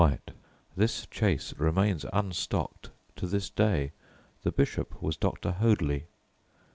[0.75, 3.91] This chase remains unstocked to this day;
[4.41, 5.51] the bishop was Dr.
[5.51, 6.05] Hoadly.